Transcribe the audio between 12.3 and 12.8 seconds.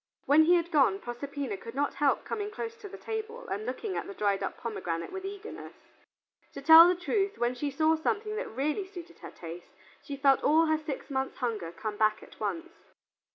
once.